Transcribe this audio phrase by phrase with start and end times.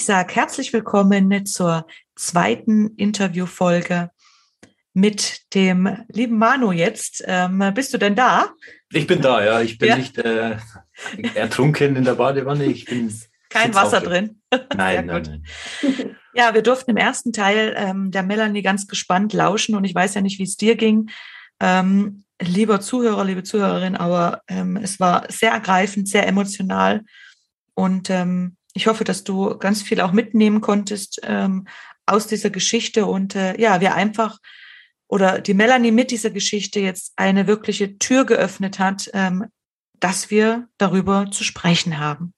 [0.00, 1.86] Ich sage herzlich willkommen zur
[2.16, 4.10] zweiten Interviewfolge
[4.94, 7.22] mit dem lieben Manu jetzt.
[7.26, 8.48] Ähm, bist du denn da?
[8.90, 9.60] Ich bin da, ja.
[9.60, 9.96] Ich bin ja.
[9.98, 10.56] nicht äh,
[11.34, 12.64] ertrunken in der Badewanne.
[12.64, 13.14] Ich bin
[13.50, 14.40] kein Wasser drin.
[14.74, 15.22] Nein, nein,
[15.82, 16.16] nein.
[16.32, 20.14] Ja, wir durften im ersten Teil ähm, der Melanie ganz gespannt lauschen und ich weiß
[20.14, 21.10] ja nicht, wie es dir ging.
[21.60, 27.02] Ähm, lieber Zuhörer, liebe Zuhörerin, aber ähm, es war sehr ergreifend, sehr emotional
[27.74, 31.66] und ähm, ich hoffe, dass du ganz viel auch mitnehmen konntest ähm,
[32.06, 34.38] aus dieser Geschichte und äh, ja, wir einfach
[35.08, 39.46] oder die Melanie mit dieser Geschichte jetzt eine wirkliche Tür geöffnet hat, ähm,
[39.98, 42.32] dass wir darüber zu sprechen haben.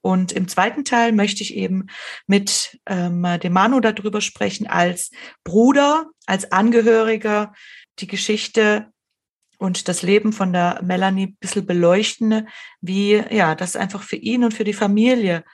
[0.00, 1.86] Und im zweiten Teil möchte ich eben
[2.26, 5.10] mit ähm, dem Manu darüber sprechen, als
[5.44, 7.52] Bruder, als Angehöriger,
[7.98, 8.90] die Geschichte
[9.58, 12.48] und das Leben von der Melanie ein bisschen beleuchten,
[12.80, 15.44] wie ja, das einfach für ihn und für die Familie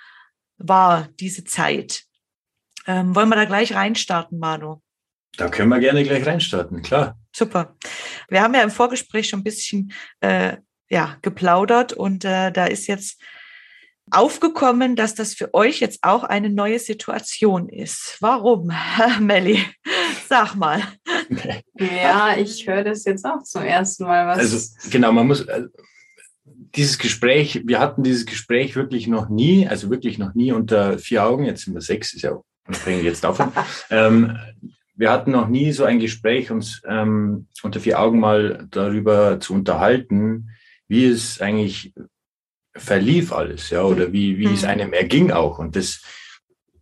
[0.63, 2.05] war, diese Zeit.
[2.87, 4.81] Ähm, wollen wir da gleich reinstarten, Manu?
[5.37, 7.19] Da können wir gerne gleich reinstarten, klar.
[7.35, 7.77] Super.
[8.29, 10.57] Wir haben ja im Vorgespräch schon ein bisschen äh,
[10.91, 13.21] ja, geplaudert und äh, da ist jetzt
[14.11, 18.19] aufgekommen, dass das für euch jetzt auch eine neue Situation ist.
[18.21, 18.71] Warum,
[19.21, 19.65] Melli?
[20.29, 20.83] Sag mal.
[21.79, 24.27] Ja, ich höre das jetzt auch zum ersten Mal.
[24.27, 25.69] Was also genau, man muss also,
[26.75, 31.25] dieses Gespräch, wir hatten dieses Gespräch wirklich noch nie, also wirklich noch nie unter vier
[31.25, 31.45] Augen.
[31.45, 33.53] Jetzt sind wir sechs, ist ja unabhängig jetzt davon.
[33.91, 34.39] ähm,
[34.95, 39.55] wir hatten noch nie so ein Gespräch, uns ähm, unter vier Augen mal darüber zu
[39.55, 40.51] unterhalten,
[40.89, 41.93] wie es eigentlich
[42.75, 44.55] verlief alles, ja, oder wie, wie mhm.
[44.55, 45.59] es einem erging auch.
[45.59, 46.03] Und das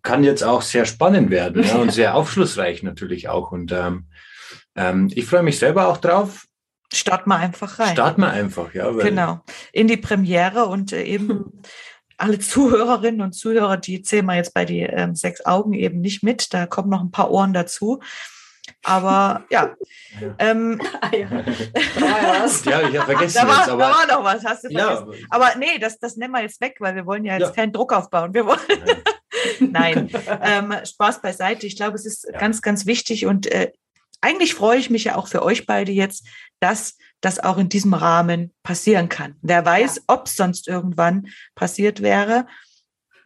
[0.02, 3.52] kann jetzt auch sehr spannend werden ja, und sehr aufschlussreich natürlich auch.
[3.52, 4.06] Und ähm,
[4.76, 6.46] ähm, ich freue mich selber auch drauf.
[6.92, 7.92] Start mal einfach rein.
[7.92, 8.90] Start mal einfach, ja.
[8.90, 9.40] genau.
[9.72, 11.62] In die Premiere und äh, eben
[12.16, 16.22] alle Zuhörerinnen und Zuhörer, die zählen wir jetzt bei die ähm, sechs Augen eben nicht
[16.22, 16.52] mit.
[16.52, 18.00] Da kommen noch ein paar Ohren dazu.
[18.82, 19.74] Aber ja.
[20.20, 20.34] ja.
[20.38, 21.28] Ähm, ah, ja.
[21.30, 23.38] ja, ich habe vergessen.
[23.40, 25.12] Da war, jetzt, aber, da war noch was, hast du vergessen.
[25.12, 27.54] Ja, aber, aber nee, das, das nehmen wir jetzt weg, weil wir wollen ja jetzt
[27.54, 28.34] keinen Druck aufbauen.
[28.34, 28.58] Wir wollen.
[29.60, 30.10] Nein,
[30.42, 31.66] ähm, Spaß beiseite.
[31.66, 33.72] Ich glaube, es ist ganz, ganz wichtig und äh,
[34.20, 36.26] eigentlich freue ich mich ja auch für euch beide jetzt,
[36.60, 39.36] dass das auch in diesem Rahmen passieren kann.
[39.42, 42.46] Wer weiß, ob es sonst irgendwann passiert wäre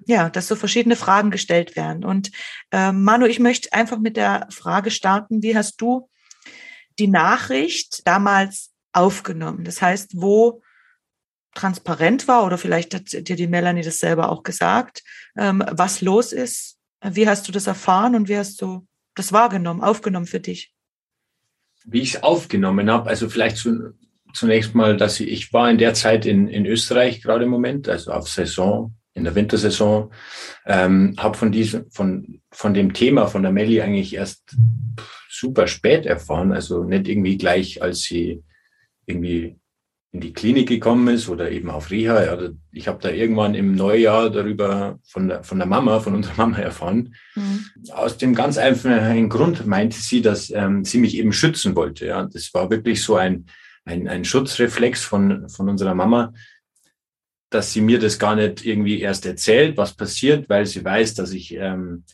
[0.07, 2.05] ja, dass so verschiedene Fragen gestellt werden.
[2.05, 2.31] Und
[2.71, 6.11] äh, Manu, ich möchte einfach mit der Frage starten, wie hast du
[6.99, 9.65] die Nachricht damals aufgenommen?
[9.65, 10.63] Das heißt, wo
[11.55, 15.03] transparent war oder vielleicht hat dir die Melanie das selber auch gesagt,
[15.37, 16.79] ähm, was los ist.
[17.01, 20.74] Wie hast du das erfahren und wie hast du das wahrgenommen, aufgenommen für dich?
[21.85, 23.93] Wie ich es aufgenommen habe, also vielleicht zu,
[24.33, 27.89] zunächst mal, dass ich, ich war in der Zeit in, in Österreich gerade im Moment,
[27.89, 30.13] also auf Saison in der Wintersaison.
[30.67, 34.57] Ähm, habe von diesem, von, von dem Thema von der Melli eigentlich erst
[35.31, 36.53] super spät erfahren.
[36.53, 38.43] Also nicht irgendwie gleich, als sie
[39.07, 39.57] irgendwie
[40.15, 42.15] in die Klinik gekommen ist oder eben auf Reha.
[42.15, 46.37] Also ich habe da irgendwann im Neujahr darüber von der, von der Mama, von unserer
[46.37, 47.17] Mama erfahren.
[47.35, 47.65] Mhm.
[47.91, 52.07] Aus dem ganz einfachen Grund meinte sie, dass ähm, sie mich eben schützen wollte.
[52.07, 53.47] Ja, das war wirklich so ein,
[53.85, 56.33] ein, ein Schutzreflex von, von unserer Mama,
[57.51, 61.33] dass sie mir das gar nicht irgendwie erst erzählt, was passiert, weil sie weiß, dass
[61.33, 62.05] ich, ähm,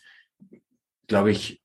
[1.07, 1.60] glaube ich,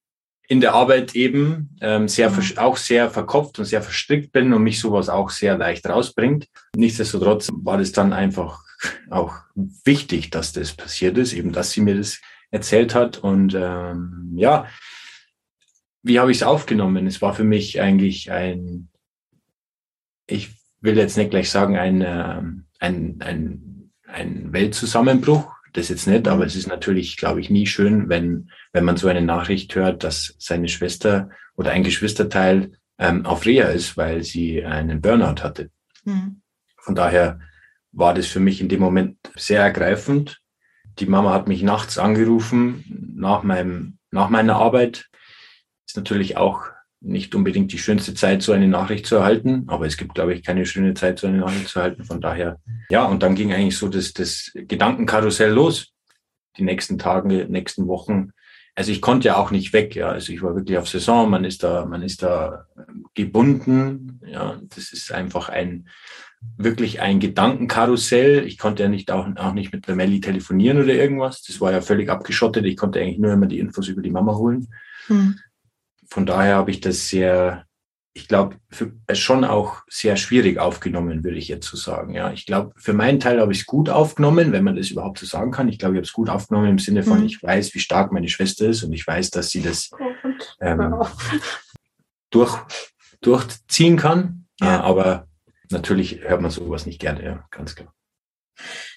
[0.47, 2.57] in der Arbeit eben ähm, sehr mhm.
[2.57, 6.47] auch sehr verkopft und sehr verstrickt bin und mich sowas auch sehr leicht rausbringt.
[6.75, 8.63] Nichtsdestotrotz war das dann einfach
[9.09, 12.19] auch wichtig, dass das passiert ist, eben dass sie mir das
[12.51, 13.17] erzählt hat.
[13.17, 14.67] Und ähm, ja,
[16.03, 17.07] wie habe ich es aufgenommen?
[17.07, 18.89] Es war für mich eigentlich ein,
[20.27, 20.51] ich
[20.81, 25.51] will jetzt nicht gleich sagen, ein, ähm, ein, ein, ein Weltzusammenbruch.
[25.75, 26.47] Das jetzt nicht, aber mhm.
[26.47, 30.33] es ist natürlich, glaube ich, nie schön, wenn, wenn man so eine Nachricht hört, dass
[30.39, 35.69] seine Schwester oder ein Geschwisterteil ähm, auf Reha ist, weil sie einen Burnout hatte.
[36.05, 36.41] Mhm.
[36.77, 37.41] Von daher
[37.91, 40.41] war das für mich in dem Moment sehr ergreifend.
[40.99, 45.09] Die Mama hat mich nachts angerufen nach meinem, nach meiner Arbeit.
[45.85, 46.67] Ist natürlich auch
[47.05, 50.43] nicht unbedingt die schönste Zeit, so eine Nachricht zu erhalten, aber es gibt, glaube ich,
[50.43, 52.03] keine schöne Zeit, so eine Nachricht zu erhalten.
[52.03, 52.59] Von daher,
[52.89, 55.93] ja, und dann ging eigentlich so das, das Gedankenkarussell los.
[56.57, 58.31] Die nächsten Tage, nächsten Wochen.
[58.75, 60.09] Also ich konnte ja auch nicht weg, ja.
[60.09, 62.65] Also ich war wirklich auf Saison, man ist da, man ist da
[63.13, 64.19] gebunden.
[64.25, 65.87] Ja, das ist einfach ein,
[66.57, 68.45] wirklich ein Gedankenkarussell.
[68.47, 71.43] Ich konnte ja nicht auch, auch nicht mit der Melli telefonieren oder irgendwas.
[71.43, 72.65] Das war ja völlig abgeschottet.
[72.65, 74.67] Ich konnte eigentlich nur immer die Infos über die Mama holen.
[75.07, 75.35] Hm
[76.07, 77.65] von daher habe ich das sehr,
[78.13, 78.57] ich glaube,
[79.13, 82.13] schon auch sehr schwierig aufgenommen, würde ich jetzt so sagen.
[82.13, 85.19] Ja, ich glaube, für meinen Teil habe ich es gut aufgenommen, wenn man das überhaupt
[85.19, 85.69] so sagen kann.
[85.69, 87.25] Ich glaube, ich habe es gut aufgenommen im Sinne von, mhm.
[87.25, 89.91] ich weiß, wie stark meine Schwester ist und ich weiß, dass sie das
[90.61, 90.95] ähm,
[92.29, 92.57] durch,
[93.21, 94.41] durchziehen kann.
[94.61, 94.81] Ja.
[94.81, 95.27] aber
[95.69, 97.93] natürlich hört man sowas nicht gerne, ja, ganz klar.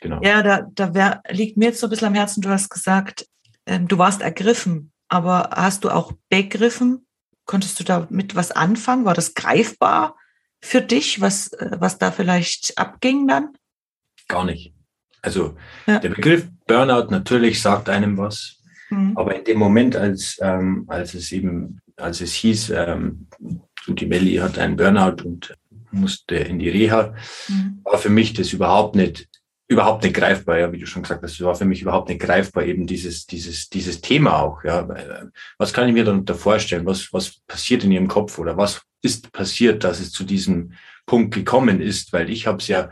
[0.01, 0.21] Genau.
[0.23, 3.27] Ja, da, da wär, liegt mir jetzt so ein bisschen am Herzen, du hast gesagt,
[3.67, 7.07] ähm, du warst ergriffen aber hast du auch begriffen?
[7.47, 9.05] Konntest du damit was anfangen?
[9.05, 10.17] War das greifbar
[10.61, 13.57] für dich, was, äh, was da vielleicht abging dann?
[14.29, 14.75] Gar nicht.
[15.23, 15.57] Also
[15.87, 15.99] ja.
[15.99, 18.61] der Begriff Burnout natürlich sagt einem was,
[18.91, 19.17] mhm.
[19.17, 23.27] aber in dem Moment, als, ähm, als es eben, als es hieß, ähm,
[23.87, 25.57] die Melli hat einen Burnout und
[25.91, 27.15] musste in die Reha,
[27.49, 27.81] mhm.
[27.85, 29.29] war für mich das überhaupt nicht
[29.69, 32.23] überhaupt nicht greifbar, ja, wie du schon gesagt hast, es war für mich überhaupt nicht
[32.23, 34.89] greifbar, eben dieses, dieses, dieses Thema auch, ja.
[35.59, 36.87] Was kann ich mir darunter vorstellen?
[36.87, 40.73] Was, was passiert in ihrem Kopf oder was ist passiert, dass es zu diesem
[41.05, 42.15] Punkt gekommen ist?
[42.15, 42.91] Weil ich habe es ja,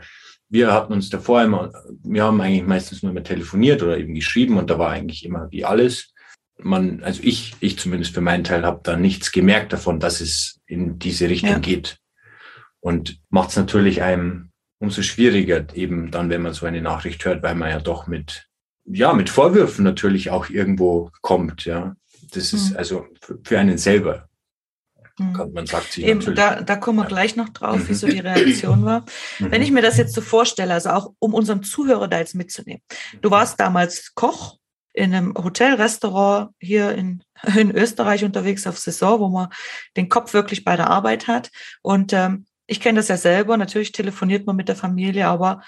[0.49, 4.57] wir hatten uns davor immer, wir haben eigentlich meistens nur mehr telefoniert oder eben geschrieben
[4.57, 6.13] und da war eigentlich immer wie alles.
[6.59, 10.59] Man, also ich, ich zumindest für meinen Teil habe da nichts gemerkt davon, dass es
[10.67, 11.59] in diese Richtung ja.
[11.59, 11.97] geht.
[12.79, 17.43] Und macht es natürlich einem umso schwieriger eben dann, wenn man so eine Nachricht hört,
[17.43, 18.47] weil man ja doch mit,
[18.85, 21.95] ja, mit Vorwürfen natürlich auch irgendwo kommt, ja.
[22.33, 22.77] Das ist mhm.
[22.77, 23.05] also
[23.43, 24.27] für einen selber.
[25.17, 25.51] Mhm.
[25.53, 27.09] Man sagt sich Eben, da, da kommen wir ja.
[27.09, 27.89] gleich noch drauf, mhm.
[27.89, 29.05] wie so die Reaktion war.
[29.39, 29.51] Mhm.
[29.51, 32.81] Wenn ich mir das jetzt so vorstelle, also auch um unseren Zuhörer da jetzt mitzunehmen.
[33.21, 34.57] Du warst damals Koch
[34.93, 37.23] in einem Hotelrestaurant hier in,
[37.55, 39.49] in Österreich unterwegs auf Saison, wo man
[39.95, 41.51] den Kopf wirklich bei der Arbeit hat.
[41.81, 45.63] Und ähm, ich kenne das ja selber, natürlich telefoniert man mit der Familie, aber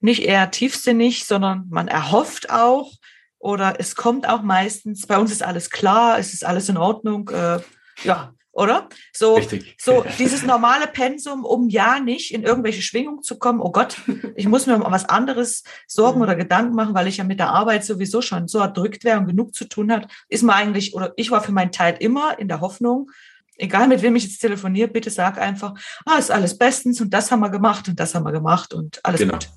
[0.00, 2.92] nicht eher tiefsinnig, sondern man erhofft auch
[3.38, 7.28] oder es kommt auch meistens, bei uns ist alles klar, es ist alles in Ordnung,
[7.28, 7.58] äh,
[8.02, 8.88] ja, oder?
[9.12, 9.76] So, Richtig.
[9.80, 13.96] so dieses normale Pensum, um ja nicht in irgendwelche Schwingungen zu kommen, oh Gott,
[14.36, 17.50] ich muss mir um was anderes Sorgen oder Gedanken machen, weil ich ja mit der
[17.50, 21.12] Arbeit sowieso schon so erdrückt wäre und genug zu tun hat, ist mir eigentlich, oder
[21.16, 23.10] ich war für meinen Teil immer in der Hoffnung,
[23.56, 25.74] egal mit wem ich jetzt telefoniere, bitte sag einfach,
[26.06, 29.00] ah, ist alles bestens und das haben wir gemacht und das haben wir gemacht und
[29.04, 29.34] alles genau.
[29.34, 29.48] gut.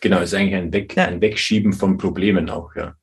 [0.00, 1.06] Genau, ist eigentlich ein, Weg, ja.
[1.06, 2.94] ein Wegschieben von Problemen auch, ja.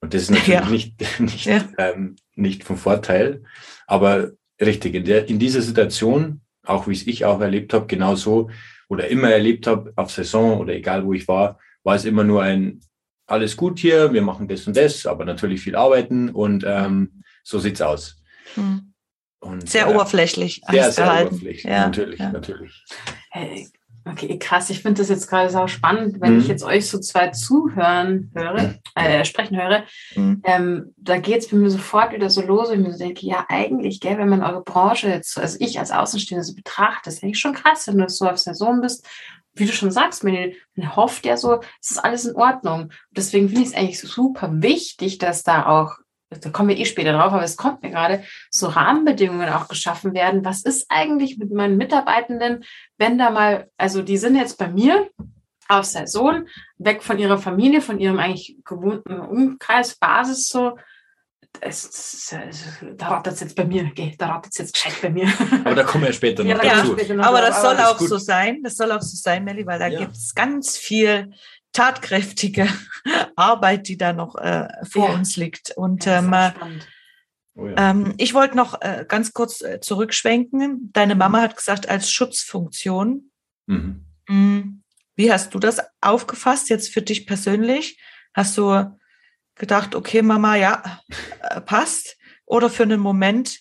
[0.00, 0.68] Und das ist natürlich ja.
[0.68, 1.64] nicht, nicht, ja.
[1.78, 3.42] ähm, nicht vom Vorteil,
[3.86, 8.14] aber richtig, in, der, in dieser Situation, auch wie es ich auch erlebt habe, genau
[8.14, 8.50] so
[8.88, 12.42] oder immer erlebt habe, auf Saison oder egal wo ich war, war es immer nur
[12.42, 12.80] ein,
[13.26, 17.58] alles gut hier, wir machen das und das, aber natürlich viel arbeiten und ähm, so
[17.58, 18.22] sieht's aus.
[18.54, 18.87] Hm.
[19.40, 20.62] Und, sehr äh, oberflächlich.
[20.68, 21.28] Sehr, sehr gehalten.
[21.28, 22.32] oberflächlich, ja, natürlich, ja.
[22.32, 22.84] natürlich.
[23.30, 23.68] Hey,
[24.04, 24.70] okay, krass.
[24.70, 26.40] Ich finde das jetzt gerade so spannend, wenn mhm.
[26.40, 29.84] ich jetzt euch so zwei zuhören höre, äh, sprechen höre.
[30.16, 30.42] Mhm.
[30.44, 33.26] Ähm, da geht es bei mir sofort wieder so los und ich mir so denke,
[33.26, 37.22] ja, eigentlich, gell, wenn man eure Branche jetzt, also ich als Außenstehende so betrachte, ist
[37.22, 39.06] eigentlich schon krass, wenn du so auf Saison bist
[39.58, 42.90] wie du schon sagst, man, man hofft ja so, es ist alles in Ordnung.
[43.10, 45.96] Deswegen finde ich es eigentlich super wichtig, dass da auch
[46.30, 50.14] da kommen wir eh später drauf, aber es kommt mir gerade, so Rahmenbedingungen auch geschaffen
[50.14, 50.44] werden.
[50.44, 52.64] Was ist eigentlich mit meinen Mitarbeitenden,
[52.98, 55.08] wenn da mal, also die sind jetzt bei mir
[55.68, 56.46] auf Saison,
[56.78, 60.76] weg von ihrer Familie, von ihrem eigentlich gewohnten Umkreis, Basis so,
[61.60, 62.34] es,
[62.96, 65.28] da rattert es jetzt bei mir, okay, da rattert es jetzt gescheit bei mir.
[65.64, 66.92] Aber da kommen wir später noch ja, dazu.
[66.92, 69.78] Später noch aber das soll auch so sein, das soll auch so sein, Melli, weil
[69.78, 70.00] da ja.
[70.00, 71.32] gibt es ganz viel
[71.72, 72.68] tatkräftige
[73.36, 75.14] Arbeit, die da noch äh, vor ja.
[75.14, 75.72] uns liegt.
[75.76, 76.52] Und ja, ähm, äh,
[77.54, 77.90] oh ja.
[77.90, 80.90] ähm, ich wollte noch äh, ganz kurz äh, zurückschwenken.
[80.92, 81.18] Deine mhm.
[81.18, 83.30] Mama hat gesagt, als Schutzfunktion.
[83.66, 84.04] Mhm.
[84.28, 84.82] Mm,
[85.16, 88.00] wie hast du das aufgefasst jetzt für dich persönlich?
[88.34, 88.96] Hast du
[89.54, 91.00] gedacht, okay, Mama, ja,
[91.42, 92.16] äh, passt?
[92.46, 93.60] Oder für einen Moment,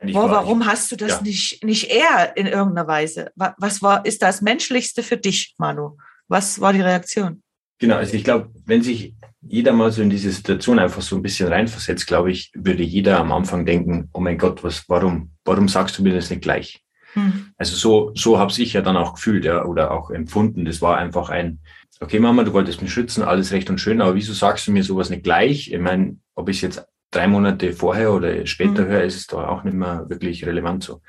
[0.00, 1.22] boah, warum hast du das ja.
[1.22, 3.32] nicht, nicht eher in irgendeiner Weise?
[3.34, 5.96] Was war, ist das Menschlichste für dich, Manu?
[6.32, 7.42] Was war die Reaktion?
[7.78, 11.20] Genau, also ich glaube, wenn sich jeder mal so in diese Situation einfach so ein
[11.20, 15.68] bisschen reinversetzt, glaube ich, würde jeder am Anfang denken, oh mein Gott, was, warum, warum
[15.68, 16.82] sagst du mir das nicht gleich?
[17.12, 17.52] Hm.
[17.58, 20.64] Also so, so habe ich ja dann auch gefühlt, ja, oder auch empfunden.
[20.64, 21.58] Das war einfach ein,
[22.00, 24.84] okay, Mama, du wolltest mich schützen, alles recht und schön, aber wieso sagst du mir
[24.84, 25.70] sowas nicht gleich?
[25.70, 28.88] Ich meine, ob ich es jetzt drei Monate vorher oder später mhm.
[28.88, 31.02] höre, ist es da auch nicht mehr wirklich relevant so.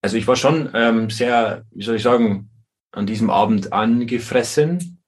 [0.00, 2.48] Also ich war schon ähm, sehr, wie soll ich sagen,
[2.92, 5.02] an diesem Abend angefressen.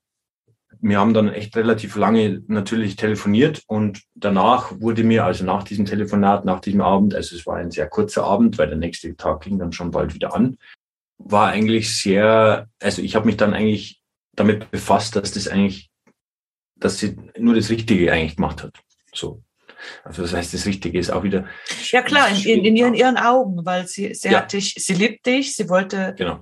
[0.82, 5.84] Wir haben dann echt relativ lange natürlich telefoniert und danach wurde mir, also nach diesem
[5.84, 9.42] Telefonat, nach diesem Abend, also es war ein sehr kurzer Abend, weil der nächste Tag
[9.42, 10.56] ging dann schon bald wieder an,
[11.18, 14.02] war eigentlich sehr, also ich habe mich dann eigentlich
[14.34, 15.90] damit befasst, dass das eigentlich,
[16.76, 18.80] dass sie nur das Richtige eigentlich gemacht hat.
[19.14, 19.42] So.
[20.04, 21.44] Also das heißt, das Richtige ist auch wieder.
[21.90, 24.38] Ja klar, in, in, in ihren, Augen, weil sie, sie ja.
[24.38, 26.40] hat dich, sie liebt dich, sie wollte genau.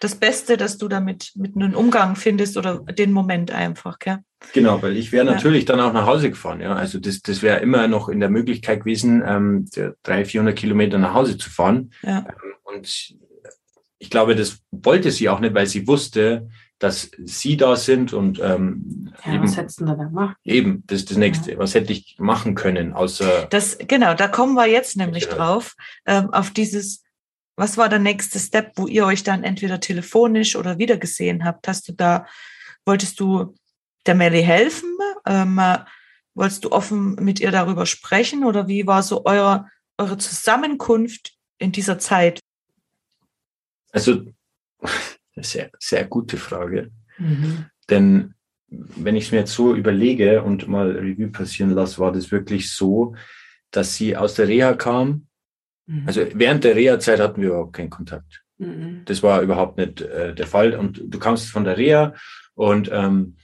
[0.00, 4.18] das Beste, dass du damit mit einem Umgang findest oder den Moment einfach, gell?
[4.52, 5.32] Genau, weil ich wäre ja.
[5.32, 6.74] natürlich dann auch nach Hause gefahren, ja.
[6.74, 9.68] Also das, das wäre immer noch in der Möglichkeit gewesen, ähm,
[10.02, 11.92] 300, 400 Kilometer nach Hause zu fahren.
[12.02, 12.26] Ja.
[12.28, 13.14] Ähm, und
[13.98, 16.48] ich glaube, das wollte sie auch nicht, weil sie wusste,
[16.82, 20.36] dass Sie da sind und ähm, ja, eben, was hättest du da gemacht?
[20.42, 21.52] Eben, das ist das Nächste.
[21.52, 21.58] Ja.
[21.58, 23.46] Was hätte ich machen können, außer.
[23.50, 25.36] Das, genau, da kommen wir jetzt nämlich genau.
[25.36, 27.04] drauf, ähm, auf dieses,
[27.54, 31.68] was war der nächste Step, wo ihr euch dann entweder telefonisch oder wieder gesehen habt?
[31.68, 32.26] Hast du da,
[32.84, 33.54] wolltest du
[34.06, 34.90] der Melly helfen?
[35.24, 35.60] Ähm,
[36.34, 41.70] wolltest du offen mit ihr darüber sprechen oder wie war so eure, eure Zusammenkunft in
[41.70, 42.40] dieser Zeit?
[43.92, 44.24] Also
[45.36, 46.90] sehr, sehr gute Frage.
[47.18, 47.66] Mhm.
[47.88, 48.34] Denn
[48.68, 52.72] wenn ich es mir jetzt so überlege und mal Revue passieren lasse, war das wirklich
[52.72, 53.14] so,
[53.70, 55.26] dass sie aus der Reha kam.
[55.86, 56.04] Mhm.
[56.06, 58.42] Also während der Reha-Zeit hatten wir überhaupt keinen Kontakt.
[58.58, 59.02] Mhm.
[59.04, 60.74] Das war überhaupt nicht äh, der Fall.
[60.74, 62.14] Und du kamst von der Reha
[62.54, 63.36] und ähm,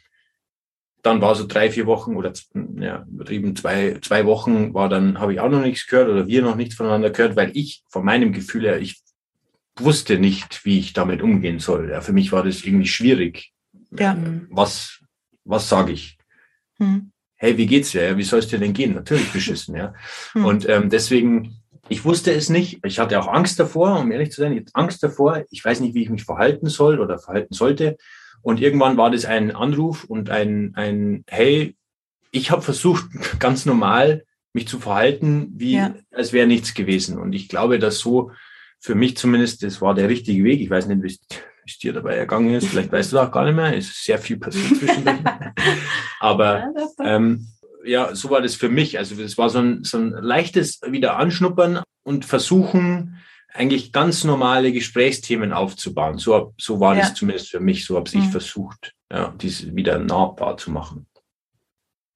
[1.02, 2.32] dann war so drei, vier Wochen oder
[2.78, 6.42] ja, übertrieben zwei, zwei Wochen war dann, habe ich auch noch nichts gehört oder wir
[6.42, 9.00] noch nichts voneinander gehört, weil ich von meinem Gefühl her, ich
[9.80, 11.90] wusste nicht, wie ich damit umgehen soll.
[11.90, 13.52] Ja, für mich war das irgendwie schwierig.
[13.90, 14.16] Ja.
[14.50, 15.00] Was,
[15.44, 16.18] was sage ich?
[16.78, 17.12] Hm.
[17.36, 18.16] Hey, wie geht's dir?
[18.16, 18.94] Wie soll es dir denn gehen?
[18.94, 19.94] Natürlich beschissen, ja.
[20.32, 20.44] Hm.
[20.44, 21.56] Und ähm, deswegen,
[21.88, 22.80] ich wusste es nicht.
[22.84, 25.44] Ich hatte auch Angst davor, um ehrlich zu sein, ich Angst davor.
[25.50, 27.96] Ich weiß nicht, wie ich mich verhalten soll oder verhalten sollte.
[28.42, 31.76] Und irgendwann war das ein Anruf und ein, ein Hey,
[32.30, 33.06] ich habe versucht,
[33.38, 35.94] ganz normal mich zu verhalten, wie ja.
[36.10, 37.18] als wäre nichts gewesen.
[37.18, 38.32] Und ich glaube, dass so
[38.80, 40.60] für mich zumindest, das war der richtige Weg.
[40.60, 41.18] Ich weiß nicht, wie
[41.66, 42.68] es dir dabei ergangen ist.
[42.68, 43.76] Vielleicht weißt du auch gar nicht mehr.
[43.76, 45.18] Es ist sehr viel passiert zwischendurch.
[46.20, 47.48] Aber ähm,
[47.84, 48.98] ja, so war das für mich.
[48.98, 53.18] Also es war so ein, so ein leichtes wieder anschnuppern und versuchen,
[53.52, 56.18] eigentlich ganz normale Gesprächsthemen aufzubauen.
[56.18, 57.00] So, so war ja.
[57.00, 57.84] das zumindest für mich.
[57.84, 58.30] So habe ich mhm.
[58.30, 61.06] versucht, ja, diese wieder nahbar zu machen.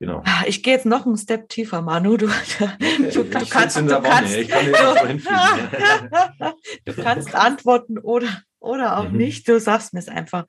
[0.02, 0.21] Genau.
[0.26, 2.16] Ah, ich gehe jetzt noch einen Step tiefer, Manu.
[2.16, 2.26] Du,
[3.14, 4.37] du, du kannst, du kannst,
[6.85, 9.18] du, kannst antworten oder, oder auch mhm.
[9.18, 9.47] nicht.
[9.47, 10.47] Du sagst mir es einfach.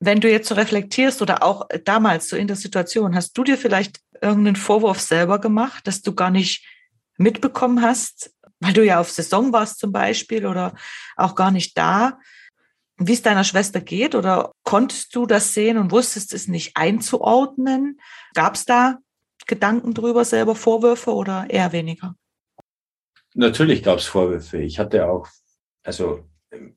[0.00, 3.56] Wenn du jetzt so reflektierst oder auch damals so in der Situation, hast du dir
[3.56, 6.66] vielleicht irgendeinen Vorwurf selber gemacht, dass du gar nicht
[7.16, 10.74] mitbekommen hast, weil du ja auf Saison warst zum Beispiel oder
[11.14, 12.18] auch gar nicht da,
[12.96, 14.14] wie es deiner Schwester geht?
[14.14, 18.00] Oder konntest du das sehen und wusstest es nicht einzuordnen?
[18.34, 18.98] Gab es da
[19.46, 22.14] Gedanken drüber, selber Vorwürfe oder eher weniger?
[23.34, 24.58] Natürlich gab es Vorwürfe.
[24.58, 25.28] Ich hatte auch,
[25.82, 26.24] also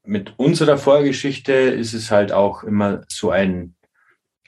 [0.03, 3.75] mit unserer Vorgeschichte ist es halt auch immer so ein,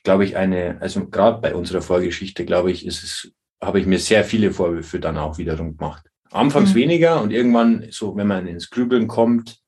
[0.04, 4.00] glaube ich, eine, also gerade bei unserer Vorgeschichte, glaube ich, ist es, habe ich mir
[4.00, 6.10] sehr viele Vorwürfe dann auch wiederum gemacht.
[6.32, 6.76] Anfangs mhm.
[6.76, 9.60] weniger und irgendwann, so wenn man ins Grübeln kommt,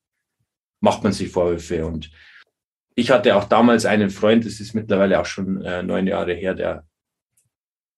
[0.81, 1.85] macht man sich Vorwürfe.
[1.85, 2.11] Und
[2.95, 6.53] ich hatte auch damals einen Freund, das ist mittlerweile auch schon äh, neun Jahre her,
[6.53, 6.85] der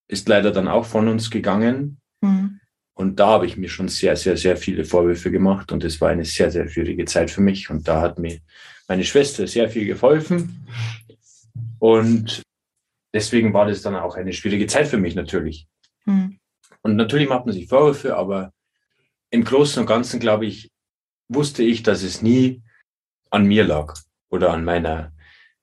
[0.08, 2.00] ist leider dann auch von uns gegangen.
[2.22, 2.60] Mhm.
[2.94, 5.72] Und da habe ich mir schon sehr, sehr, sehr viele Vorwürfe gemacht.
[5.72, 7.72] Und es war eine sehr, sehr schwierige Zeit für mich.
[7.72, 8.40] Und da hat mir
[8.88, 10.68] meine Schwester sehr viel geholfen.
[11.80, 12.44] Und
[13.14, 15.68] deswegen war das dann auch eine schwierige Zeit für mich natürlich.
[16.06, 16.38] Mhm.
[16.82, 18.54] Und natürlich macht man sich Vorwürfe, aber
[19.32, 20.70] im Großen und Ganzen, glaube ich,
[21.30, 22.62] wusste ich, dass es nie
[23.34, 23.96] an mir lag
[24.30, 25.12] oder an meiner,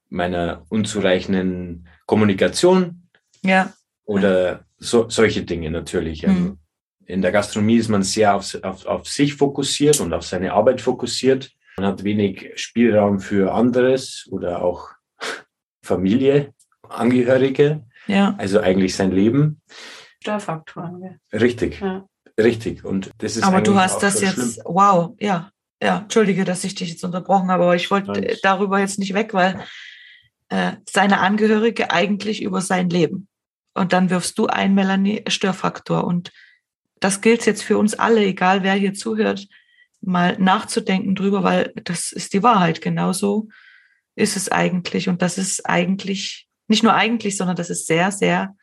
[0.08, 3.08] meiner unzureichenden Kommunikation.
[3.42, 3.72] Ja.
[4.04, 6.26] Oder so, solche Dinge natürlich.
[6.26, 6.58] Also mhm.
[7.06, 10.80] In der Gastronomie ist man sehr auf, auf, auf sich fokussiert und auf seine Arbeit
[10.80, 11.50] fokussiert.
[11.76, 14.90] Man hat wenig Spielraum für anderes oder auch
[15.82, 16.54] Familie,
[16.88, 17.84] Angehörige.
[18.06, 18.34] Ja.
[18.38, 19.60] Also eigentlich sein Leben.
[20.22, 21.20] Störfaktoren.
[21.32, 21.80] Richtig.
[21.80, 22.06] Ja.
[22.38, 22.84] Richtig.
[22.84, 24.64] Und das ist Aber du hast das jetzt, schlimm.
[24.64, 25.50] wow, ja,
[25.82, 29.32] ja, entschuldige, dass ich dich jetzt unterbrochen habe, aber ich wollte darüber jetzt nicht weg,
[29.32, 29.64] weil
[30.50, 33.28] äh, seine Angehörige eigentlich über sein Leben.
[33.72, 36.04] Und dann wirfst du ein, Melanie, Störfaktor.
[36.04, 36.32] Und
[36.98, 39.46] das gilt jetzt für uns alle, egal wer hier zuhört,
[40.02, 42.82] mal nachzudenken drüber, weil das ist die Wahrheit.
[42.82, 43.48] Genauso
[44.16, 45.08] ist es eigentlich.
[45.08, 48.56] Und das ist eigentlich, nicht nur eigentlich, sondern das ist sehr, sehr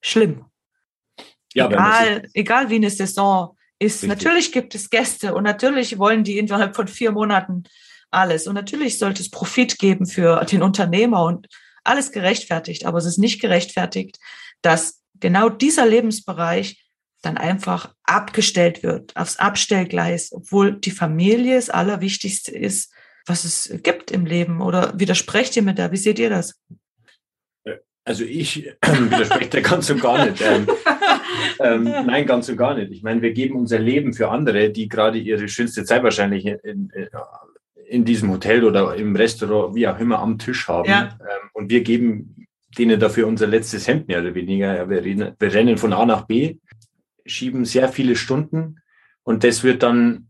[0.00, 0.44] schlimm.
[1.54, 4.02] Ja, egal, egal wie eine Saison ist.
[4.02, 4.08] Richtig.
[4.08, 7.64] Natürlich gibt es Gäste und natürlich wollen die innerhalb von vier Monaten
[8.10, 8.46] alles.
[8.46, 11.48] Und natürlich sollte es Profit geben für den Unternehmer und
[11.84, 12.86] alles gerechtfertigt.
[12.86, 14.18] Aber es ist nicht gerechtfertigt,
[14.60, 16.84] dass genau dieser Lebensbereich
[17.22, 22.92] dann einfach abgestellt wird, aufs Abstellgleis, obwohl die Familie das Allerwichtigste ist,
[23.26, 24.60] was es gibt im Leben.
[24.60, 25.92] Oder widersprecht ihr mir da?
[25.92, 26.60] Wie seht ihr das?
[28.04, 30.42] Also ich äh, widerspreche da ganz und gar nicht.
[30.42, 30.66] Ähm,
[31.60, 32.92] ähm, nein, ganz und gar nicht.
[32.92, 36.58] Ich meine, wir geben unser Leben für andere, die gerade ihre schönste Zeit wahrscheinlich in,
[36.64, 36.90] in,
[37.88, 40.88] in diesem Hotel oder im Restaurant, wie auch immer, am Tisch haben.
[40.88, 41.18] Ja.
[41.20, 44.76] Ähm, und wir geben denen dafür unser letztes Hemd mehr oder weniger.
[44.76, 46.56] Ja, wir, reden, wir rennen von A nach B,
[47.26, 48.80] schieben sehr viele Stunden
[49.22, 50.28] und das wird dann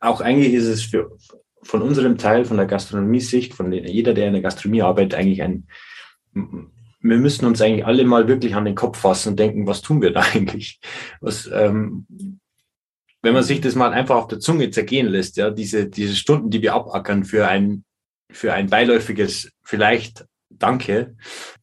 [0.00, 1.16] auch eigentlich ist es für,
[1.62, 5.66] von unserem Teil, von der Gastronomie-Sicht, von jeder, der in der Gastronomie arbeitet, eigentlich ein
[7.00, 10.02] wir müssen uns eigentlich alle mal wirklich an den Kopf fassen und denken, was tun
[10.02, 10.80] wir da eigentlich?
[11.20, 12.06] Was, ähm,
[13.22, 16.50] wenn man sich das mal einfach auf der Zunge zergehen lässt, ja, diese, diese Stunden,
[16.50, 17.84] die wir abackern für ein,
[18.30, 21.16] für ein beiläufiges vielleicht Danke,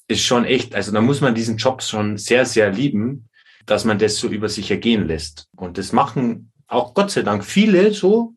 [0.08, 3.30] ist schon echt, also da muss man diesen Job schon sehr, sehr lieben,
[3.66, 5.48] dass man das so über sich ergehen lässt.
[5.56, 8.34] Und das machen auch Gott sei Dank viele so,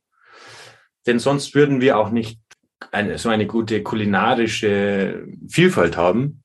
[1.06, 2.40] denn sonst würden wir auch nicht
[2.92, 6.42] eine, so eine gute kulinarische Vielfalt haben.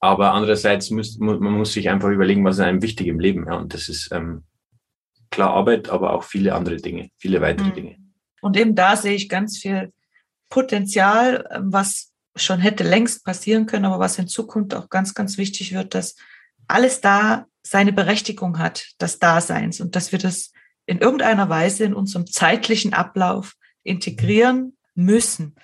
[0.00, 3.46] Aber andererseits muss man muss sich einfach überlegen, was ist einem wichtig im Leben.
[3.46, 4.44] Ja, und das ist ähm,
[5.30, 7.74] klar Arbeit, aber auch viele andere Dinge, viele weitere mhm.
[7.74, 7.96] Dinge.
[8.40, 9.92] Und eben da sehe ich ganz viel
[10.48, 15.38] Potenzial, ähm, was schon hätte längst passieren können, aber was in Zukunft auch ganz, ganz
[15.38, 16.14] wichtig wird, dass
[16.68, 20.52] alles da seine Berechtigung hat, das Daseins und dass wir das
[20.86, 25.56] in irgendeiner Weise in unserem zeitlichen Ablauf integrieren müssen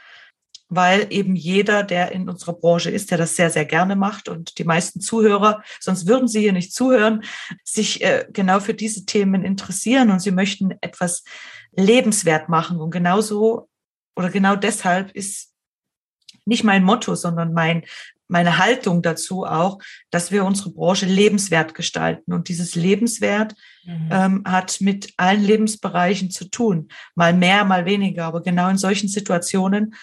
[0.76, 4.59] weil eben jeder, der in unserer Branche ist, der das sehr, sehr gerne macht und
[4.59, 7.23] die meisten Zuhörer, sonst würden sie hier nicht zuhören,
[7.64, 11.25] sich äh, genau für diese Themen interessieren und sie möchten etwas
[11.73, 12.78] lebenswert machen.
[12.78, 13.69] Und genauso
[14.17, 15.52] oder genau deshalb ist
[16.47, 17.84] nicht mein Motto, sondern mein,
[18.28, 19.78] meine Haltung dazu auch,
[20.10, 22.32] dass wir unsere Branche lebenswert gestalten.
[22.32, 24.08] Und dieses Lebenswert mhm.
[24.10, 26.89] ähm, hat mit allen Lebensbereichen zu tun.
[27.15, 28.25] Mal mehr, mal weniger.
[28.25, 29.95] Aber genau in solchen Situationen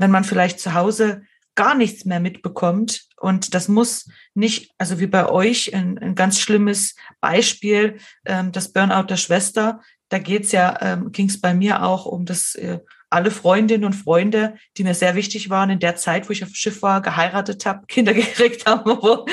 [0.00, 1.22] wenn man vielleicht zu Hause
[1.54, 3.06] gar nichts mehr mitbekommt.
[3.18, 8.72] Und das muss nicht, also wie bei euch, ein, ein ganz schlimmes Beispiel, ähm, das
[8.72, 9.80] Burnout der Schwester.
[10.08, 13.92] Da geht's ja, ähm, ging es bei mir auch um das, äh, alle Freundinnen und
[13.92, 17.02] Freunde, die mir sehr wichtig waren in der Zeit, wo ich auf dem Schiff war,
[17.02, 19.24] geheiratet habe, Kinder gekriegt habe.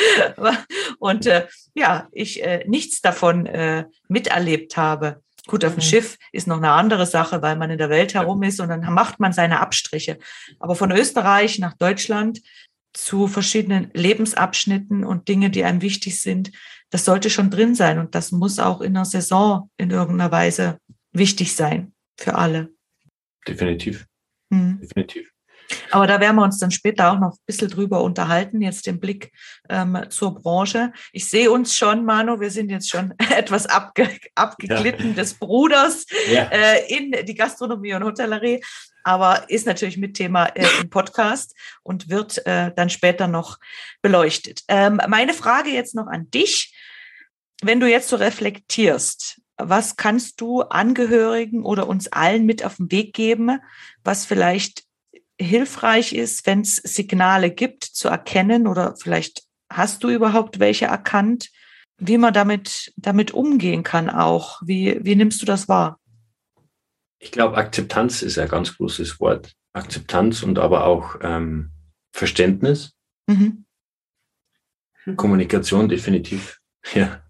[1.00, 5.22] und äh, ja, ich äh, nichts davon äh, miterlebt habe.
[5.48, 5.82] Gut, auf dem mhm.
[5.82, 8.82] Schiff ist noch eine andere Sache, weil man in der Welt herum ist und dann
[8.94, 10.20] macht man seine Abstriche.
[10.60, 12.42] Aber von Österreich nach Deutschland
[12.94, 16.52] zu verschiedenen Lebensabschnitten und Dinge, die einem wichtig sind,
[16.90, 20.80] das sollte schon drin sein und das muss auch in der Saison in irgendeiner Weise
[21.12, 22.70] wichtig sein für alle.
[23.48, 24.06] Definitiv.
[24.50, 24.80] Mhm.
[24.82, 25.32] Definitiv.
[25.92, 29.00] Aber da werden wir uns dann später auch noch ein bisschen drüber unterhalten, jetzt den
[29.00, 29.32] Blick
[29.70, 30.94] ähm, zur Branche.
[31.12, 35.16] Ich sehe uns schon, Manu, wir sind jetzt schon etwas abge abgeglitten ja.
[35.16, 36.44] des Bruders ja.
[36.52, 38.64] äh, in die Gastronomie und Hotellerie,
[39.04, 43.58] aber ist natürlich mit Thema äh, im Podcast und wird äh, dann später noch
[44.02, 44.64] beleuchtet.
[44.68, 46.74] Ähm, meine Frage jetzt noch an dich.
[47.64, 52.92] Wenn du jetzt so reflektierst, was kannst du Angehörigen oder uns allen mit auf den
[52.92, 53.60] Weg geben,
[54.04, 54.87] was vielleicht
[55.40, 61.50] hilfreich ist, wenn es Signale gibt, zu erkennen oder vielleicht hast du überhaupt welche erkannt,
[61.98, 64.62] wie man damit, damit umgehen kann auch.
[64.66, 66.00] Wie, wie nimmst du das wahr?
[67.20, 69.54] Ich glaube, Akzeptanz ist ein ganz großes Wort.
[69.74, 71.72] Akzeptanz und aber auch ähm,
[72.12, 72.94] Verständnis.
[73.28, 73.66] Mhm.
[75.16, 76.60] Kommunikation definitiv.
[76.94, 77.22] Ja.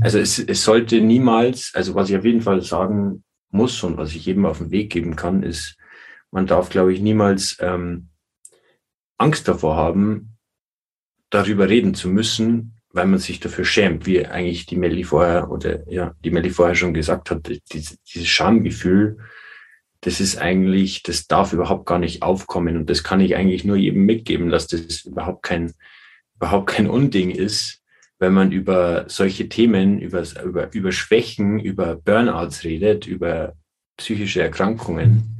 [0.00, 4.12] Also es, es sollte niemals, also was ich auf jeden Fall sagen muss und was
[4.12, 5.76] ich jedem auf den Weg geben kann, ist,
[6.34, 8.08] man darf, glaube ich, niemals ähm,
[9.18, 10.36] Angst davor haben,
[11.30, 15.88] darüber reden zu müssen, weil man sich dafür schämt, wie eigentlich die Melli vorher oder
[15.88, 19.18] ja, die Melli vorher schon gesagt hat, diese, dieses Schamgefühl,
[20.00, 23.76] das ist eigentlich, das darf überhaupt gar nicht aufkommen und das kann ich eigentlich nur
[23.76, 25.72] jedem mitgeben, dass das überhaupt kein,
[26.34, 27.80] überhaupt kein Unding ist,
[28.18, 33.54] wenn man über solche Themen, über, über, über Schwächen, über Burnouts redet, über
[33.96, 35.34] psychische Erkrankungen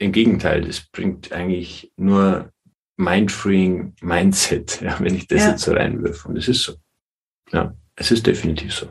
[0.00, 2.50] im Gegenteil, das bringt eigentlich nur
[2.96, 5.50] Mindfreeing Mindset, ja, wenn ich das ja.
[5.50, 6.28] jetzt so reinwirfe.
[6.28, 6.74] Und es ist so.
[7.52, 8.90] Ja, es ist definitiv so.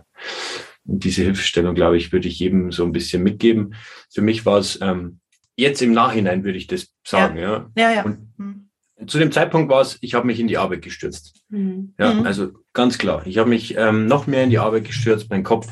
[0.86, 3.76] Und diese Hilfestellung, glaube ich, würde ich jedem so ein bisschen mitgeben.
[4.14, 5.20] Für mich war es ähm,
[5.56, 7.70] jetzt im Nachhinein, würde ich das sagen, ja.
[7.76, 7.92] Ja, ja.
[7.92, 8.04] ja.
[8.04, 9.08] Und hm.
[9.08, 11.42] zu dem Zeitpunkt war es, ich habe mich in die Arbeit gestürzt.
[11.50, 11.94] Mhm.
[11.98, 12.26] Ja, mhm.
[12.26, 13.26] also ganz klar.
[13.26, 15.30] Ich habe mich ähm, noch mehr in die Arbeit gestürzt.
[15.30, 15.72] Mein Kopf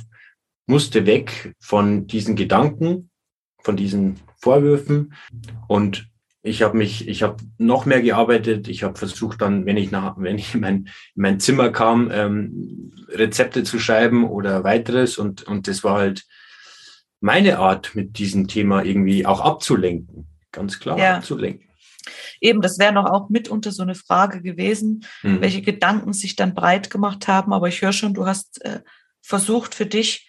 [0.65, 3.09] musste weg von diesen Gedanken,
[3.61, 5.13] von diesen Vorwürfen
[5.67, 6.07] und
[6.43, 8.69] ich habe mich, ich habe noch mehr gearbeitet.
[8.69, 12.09] Ich habe versucht dann, wenn ich nach, wenn ich in mein, in mein Zimmer kam,
[12.11, 16.25] ähm, Rezepte zu schreiben oder weiteres und und das war halt
[17.19, 21.17] meine Art, mit diesem Thema irgendwie auch abzulenken, ganz klar ja.
[21.17, 21.67] abzulenken.
[22.39, 25.41] Eben, das wäre noch auch mitunter so eine Frage gewesen, mhm.
[25.41, 27.51] welche Gedanken sich dann breit gemacht haben.
[27.51, 28.81] Aber ich höre schon, du hast äh,
[29.21, 30.26] versucht für dich,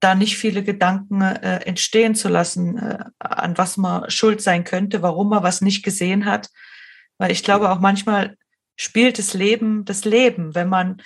[0.00, 5.02] da nicht viele Gedanken äh, entstehen zu lassen, äh, an was man schuld sein könnte,
[5.02, 6.50] warum man was nicht gesehen hat.
[7.18, 8.36] Weil ich glaube auch manchmal
[8.76, 11.02] spielt das Leben das Leben, wenn man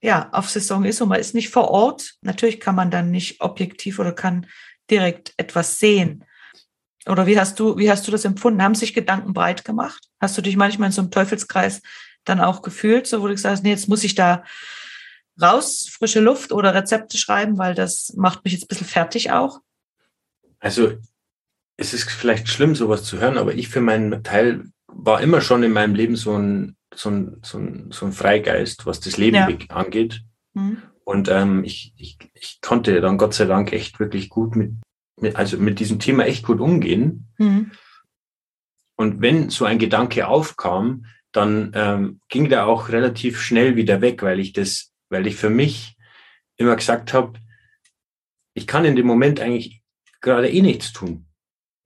[0.00, 2.14] ja auf Saison ist und man ist nicht vor Ort.
[2.22, 4.46] Natürlich kann man dann nicht objektiv oder kann
[4.90, 6.24] direkt etwas sehen.
[7.06, 8.62] Oder wie hast du, wie hast du das empfunden?
[8.62, 10.04] Haben sich Gedanken breit gemacht?
[10.20, 11.82] Hast du dich manchmal in so einem Teufelskreis
[12.24, 14.44] dann auch gefühlt, so wo du gesagt hast, nee, jetzt muss ich da
[15.40, 19.60] raus, frische Luft oder Rezepte schreiben, weil das macht mich jetzt ein bisschen fertig auch?
[20.58, 20.92] Also
[21.76, 25.62] es ist vielleicht schlimm, sowas zu hören, aber ich für meinen Teil war immer schon
[25.62, 29.36] in meinem Leben so ein, so ein, so ein, so ein Freigeist, was das Leben
[29.36, 29.48] ja.
[29.68, 30.22] angeht.
[30.54, 30.82] Mhm.
[31.04, 34.72] Und ähm, ich, ich, ich konnte dann Gott sei Dank echt wirklich gut mit
[35.20, 37.28] mit, also mit diesem Thema echt gut umgehen.
[37.38, 37.72] Mhm.
[38.96, 44.22] Und wenn so ein Gedanke aufkam, dann ähm, ging der auch relativ schnell wieder weg,
[44.22, 45.96] weil ich das, weil ich für mich
[46.56, 47.38] immer gesagt habe,
[48.54, 49.82] ich kann in dem Moment eigentlich
[50.20, 51.26] gerade eh nichts tun.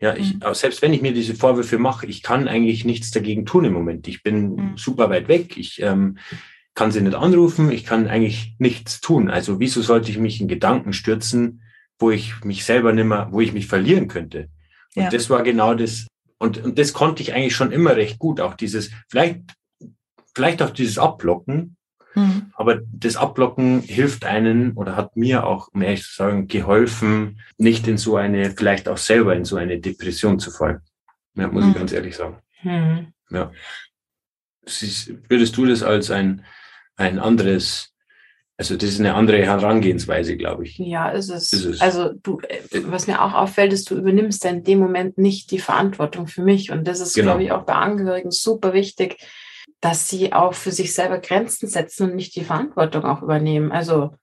[0.01, 0.55] Ja, ich, mhm.
[0.55, 4.09] selbst wenn ich mir diese Vorwürfe mache, ich kann eigentlich nichts dagegen tun im Moment.
[4.09, 4.77] Ich bin mhm.
[4.77, 5.57] super weit weg.
[5.57, 6.19] Ich ähm,
[6.75, 7.71] kann sie nicht anrufen.
[7.71, 9.31] Ich kann eigentlich nichts tun.
[9.31, 11.63] Also wieso sollte ich mich in Gedanken stürzen,
[12.01, 14.49] wo ich mich selber nimmer, wo ich mich verlieren könnte.
[14.97, 15.11] Und ja.
[15.11, 16.09] das war genau das.
[16.39, 18.41] Und, und das konnte ich eigentlich schon immer recht gut.
[18.41, 19.43] Auch dieses, vielleicht,
[20.35, 21.77] vielleicht auch dieses Abblocken.
[22.15, 22.53] Mhm.
[22.55, 27.87] Aber das Abblocken hilft einen oder hat mir auch, um ehrlich zu sagen, geholfen, nicht
[27.89, 30.81] in so eine, vielleicht auch selber in so eine Depression zu fallen.
[31.35, 31.71] Ja, muss mhm.
[31.71, 32.39] ich ganz ehrlich sagen.
[32.63, 33.13] Mhm.
[33.31, 33.51] Ja.
[35.29, 36.45] Würdest du das als ein,
[36.97, 37.93] ein anderes
[38.59, 40.79] also das ist eine andere Herangehensweise, glaube ich.
[40.79, 41.53] Ja, ist es.
[41.53, 41.81] ist es.
[41.81, 45.59] Also du, äh, was mir auch auffällt, ist, du übernimmst in dem Moment nicht die
[45.59, 46.71] Verantwortung für mich.
[46.71, 47.33] Und das ist, genau.
[47.33, 49.17] glaube ich, auch bei Angehörigen super wichtig,
[49.83, 53.73] dass sie auch für sich selber Grenzen setzen und nicht die Verantwortung auch übernehmen.
[53.73, 54.15] Also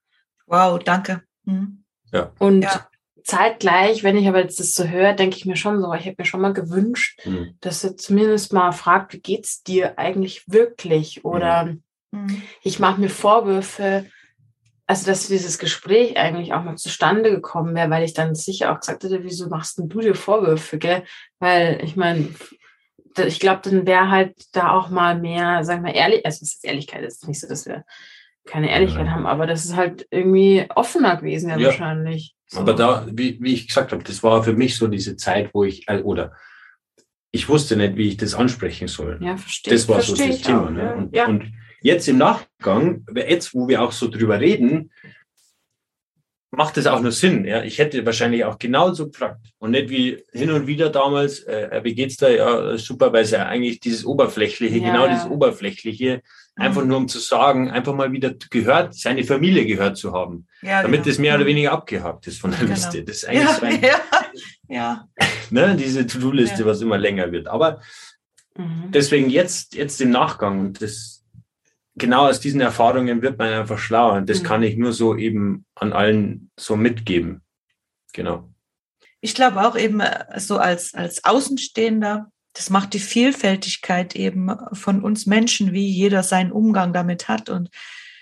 [0.47, 1.21] wow, danke.
[1.43, 1.83] Mhm.
[2.13, 2.31] Ja.
[2.39, 2.87] Und ja.
[3.25, 6.21] zeitgleich, wenn ich aber jetzt das so höre, denke ich mir schon so, ich hätte
[6.21, 7.55] mir schon mal gewünscht, mhm.
[7.59, 11.25] dass du zumindest mal fragt, wie geht's dir eigentlich wirklich?
[11.25, 11.81] Oder mhm.
[12.11, 12.41] mhm.
[12.63, 14.05] ich mache mir Vorwürfe,
[14.87, 18.79] also dass dieses Gespräch eigentlich auch mal zustande gekommen wäre, weil ich dann sicher auch
[18.79, 21.03] gesagt hätte, wieso machst denn du dir Vorwürfe, gell?
[21.39, 22.29] Weil ich meine,
[23.17, 26.65] ich glaube, dann wäre halt da auch mal mehr, sagen wir ehrlich, also es ist
[26.65, 27.83] Ehrlichkeit, es ist nicht so, dass wir
[28.45, 29.11] keine Ehrlichkeit ja.
[29.11, 31.67] haben, aber das ist halt irgendwie offener gewesen ja, ja.
[31.67, 32.35] wahrscheinlich.
[32.47, 32.59] So.
[32.59, 35.63] Aber da, wie, wie ich gesagt habe, das war für mich so diese Zeit, wo
[35.63, 36.33] ich, äh, oder
[37.31, 39.19] ich wusste nicht, wie ich das ansprechen soll.
[39.21, 39.73] Ja, verstehe.
[39.73, 40.65] Das war versteh so das Thema.
[40.65, 40.95] Auch, ne?
[40.95, 41.27] und, ja.
[41.27, 44.91] und Jetzt im Nachgang, jetzt wo wir auch so drüber reden,
[46.51, 47.45] macht es auch nur Sinn.
[47.45, 47.63] Ja?
[47.63, 51.93] Ich hätte wahrscheinlich auch genauso gefragt und nicht wie hin und wieder damals, äh, wie
[51.93, 52.29] geht's da?
[52.29, 55.13] Ja, super, weil es ja eigentlich dieses Oberflächliche, ja, genau ja.
[55.13, 56.21] dieses Oberflächliche,
[56.55, 56.87] einfach mhm.
[56.87, 61.03] nur um zu sagen, einfach mal wieder gehört, seine Familie gehört zu haben, ja, damit
[61.03, 61.11] genau.
[61.11, 61.49] das mehr oder mhm.
[61.49, 62.73] weniger abgehakt ist von der genau.
[62.73, 63.03] Liste.
[63.03, 64.01] Das ist eigentlich ja, so ein, ja,
[64.67, 65.07] ja.
[65.51, 67.47] Ne, diese To-Do-Liste, was immer länger wird.
[67.47, 67.79] Aber
[68.57, 68.89] mhm.
[68.89, 71.18] deswegen jetzt, jetzt im Nachgang und das
[71.99, 74.13] genau aus diesen Erfahrungen wird man einfach schlauer.
[74.13, 74.45] Und das mhm.
[74.45, 77.41] kann ich nur so eben an allen so mitgeben.
[78.13, 78.49] Genau.
[79.21, 85.03] Ich glaube auch eben äh, so als, als Außenstehender, das macht die Vielfältigkeit eben von
[85.03, 87.49] uns Menschen, wie jeder seinen Umgang damit hat.
[87.49, 87.69] Und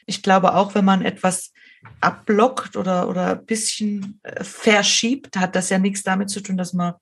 [0.06, 1.54] ich glaube auch, wenn man etwas
[2.02, 6.74] abblockt oder, oder ein bisschen äh, verschiebt, hat das ja nichts damit zu tun, dass
[6.74, 6.96] man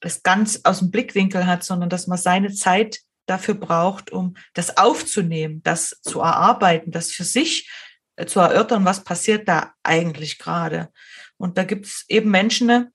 [0.00, 4.76] es ganz aus dem Blickwinkel hat, sondern dass man seine Zeit dafür braucht, um das
[4.76, 7.70] aufzunehmen, das zu erarbeiten, das für sich
[8.16, 10.88] äh, zu erörtern, was passiert da eigentlich gerade.
[11.36, 12.92] Und da gibt es eben Menschen,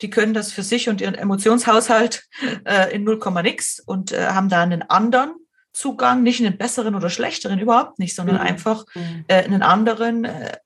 [0.00, 2.24] die können das für sich und ihren Emotionshaushalt
[2.64, 5.34] äh, in 0, nix und äh, haben da einen anderen
[5.72, 8.42] Zugang, nicht einen besseren oder schlechteren, überhaupt nicht, sondern mhm.
[8.42, 9.24] einfach mhm.
[9.28, 10.58] äh, einen anderen, äh,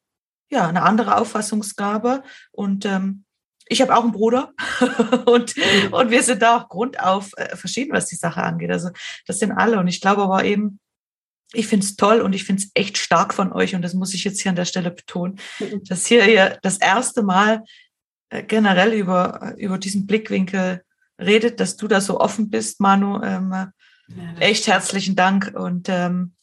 [0.48, 2.22] ja, eine andere Auffassungsgabe.
[2.50, 3.25] Und ähm,
[3.68, 4.52] ich habe auch einen Bruder
[5.26, 5.54] und,
[5.90, 8.70] und wir sind da auch grundauf äh, verschieden, was die Sache angeht.
[8.70, 8.90] Also
[9.26, 9.78] das sind alle.
[9.78, 10.78] Und ich glaube aber eben,
[11.52, 13.74] ich finde es toll und ich finde es echt stark von euch.
[13.74, 15.38] Und das muss ich jetzt hier an der Stelle betonen,
[15.88, 17.64] dass hier ihr das erste Mal
[18.30, 20.82] äh, generell über, über diesen Blickwinkel
[21.20, 23.22] redet, dass du da so offen bist, Manu.
[23.22, 23.52] Ähm,
[24.08, 25.52] Ja, Echt herzlichen Dank.
[25.56, 26.34] Und ähm,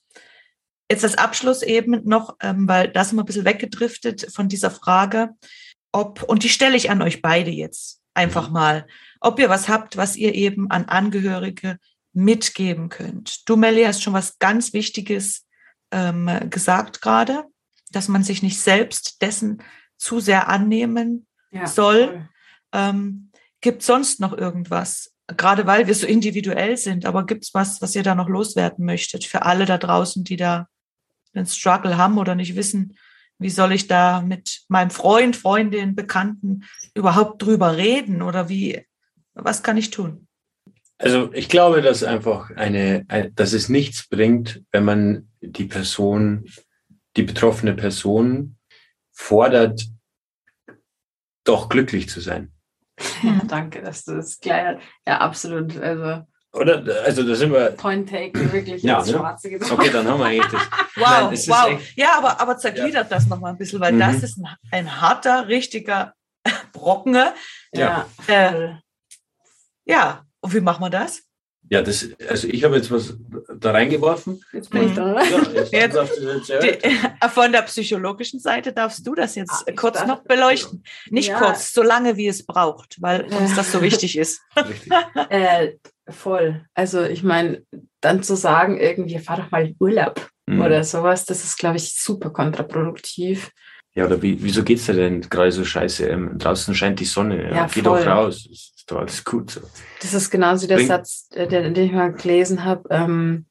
[0.89, 4.71] jetzt als Abschluss eben noch, ähm, weil da sind wir ein bisschen weggedriftet von dieser
[4.71, 5.29] Frage,
[5.93, 8.53] ob, und die stelle ich an euch beide jetzt einfach mhm.
[8.53, 8.87] mal,
[9.21, 11.79] ob ihr was habt, was ihr eben an Angehörige
[12.11, 13.47] mitgeben könnt.
[13.47, 15.47] Du, Melly, hast schon was ganz Wichtiges
[15.91, 17.45] ähm, gesagt gerade,
[17.91, 19.63] dass man sich nicht selbst dessen
[19.97, 22.27] zu sehr annehmen ja, soll.
[22.71, 25.13] Ähm, gibt sonst noch irgendwas?
[25.27, 28.85] Gerade weil wir so individuell sind, aber gibt es was, was ihr da noch loswerden
[28.85, 30.67] möchtet für alle da draußen, die da
[31.33, 32.97] einen Struggle haben oder nicht wissen,
[33.43, 36.63] wie soll ich da mit meinem Freund, Freundin, Bekannten
[36.95, 38.85] überhaupt drüber reden oder wie,
[39.33, 40.27] was kann ich tun?
[40.97, 46.49] Also ich glaube, dass einfach eine, dass es nichts bringt, wenn man die Person,
[47.17, 48.57] die betroffene Person
[49.11, 49.85] fordert,
[51.43, 52.53] doch glücklich zu sein.
[53.21, 55.77] Ja, danke, dass du das gleich Ja, absolut.
[55.77, 56.83] Also oder?
[57.03, 57.71] Also da sind wir.
[57.71, 59.17] Point Take, wirklich ja, ins ne?
[59.17, 59.73] Schwarze getroffen.
[59.73, 60.61] Okay, dann haben wir eigentlich das.
[60.95, 61.81] wow, Nein, wow.
[61.95, 63.17] Ja, aber, aber zergliedert ja.
[63.17, 63.99] das nochmal ein bisschen, weil mhm.
[63.99, 66.13] das ist ein, ein, harter, richtiger
[66.73, 67.17] Brocken.
[67.73, 68.05] Ja.
[68.27, 68.75] Äh,
[69.85, 71.23] ja, und wie machen wir das?
[71.69, 73.15] Ja, das, also ich habe jetzt was
[73.57, 74.43] da reingeworfen.
[74.51, 75.23] Jetzt bin ich da.
[75.23, 75.95] Ja, jetzt,
[76.51, 80.83] jetzt die, von der psychologischen Seite darfst du das jetzt ah, kurz dachte, noch beleuchten.
[81.09, 81.39] Nicht ja.
[81.39, 84.41] kurz, so lange wie es braucht, weil uns das so wichtig ist.
[85.29, 85.71] äh,
[86.09, 86.65] voll.
[86.73, 87.63] Also ich meine,
[88.01, 90.61] dann zu sagen, irgendwie fahr doch mal in Urlaub mhm.
[90.61, 93.51] oder sowas, das ist, glaube ich, super kontraproduktiv.
[93.95, 96.07] Ja, oder wie, wieso geht's dir denn gerade so scheiße?
[96.07, 97.43] Ähm, draußen scheint die Sonne.
[97.43, 98.47] Ja, ja geh doch raus.
[98.51, 99.61] Ist doch alles gut so.
[100.01, 102.89] Das ist genauso der Bring Satz, äh, den, den ich mal gelesen habe.
[102.89, 103.45] Ähm,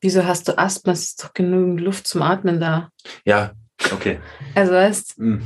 [0.00, 0.92] wieso hast du Asthma?
[0.92, 2.90] Es ist doch genügend Luft zum Atmen da.
[3.24, 3.52] Ja,
[3.92, 4.20] okay.
[4.54, 5.42] Also weißt mhm.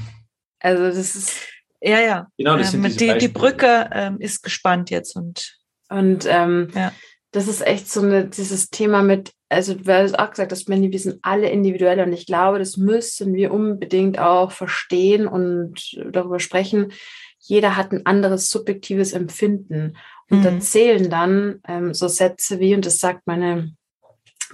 [0.59, 1.37] also das ist.
[1.81, 2.27] Ja, ja.
[2.37, 5.56] Genau, das ähm, sind die, die Brücke ähm, ist gespannt jetzt und.
[5.89, 6.93] Und ähm, ja.
[7.33, 10.99] das ist echt so eine, dieses Thema mit, also du hast auch gesagt, dass wir
[10.99, 16.93] sind alle individuell und ich glaube, das müssen wir unbedingt auch verstehen und darüber sprechen,
[17.39, 19.97] jeder hat ein anderes subjektives Empfinden.
[20.29, 20.43] Und mhm.
[20.43, 23.73] da zählen dann ähm, so Sätze wie, und das sagt meine